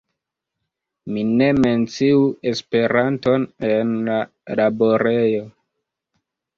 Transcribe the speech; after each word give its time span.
Mi 1.13 1.25
ne 1.41 1.49
menciu 1.65 2.25
Esperanton 2.55 3.47
en 3.77 3.95
la 4.11 4.19
laborejo. 4.63 5.49